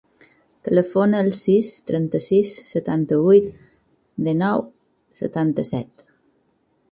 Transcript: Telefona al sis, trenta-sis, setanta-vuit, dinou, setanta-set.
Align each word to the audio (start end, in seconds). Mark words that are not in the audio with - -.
Telefona 0.67 1.19
al 1.23 1.27
sis, 1.39 1.67
trenta-sis, 1.89 2.55
setanta-vuit, 2.71 3.51
dinou, 4.29 4.65
setanta-set. 5.23 6.05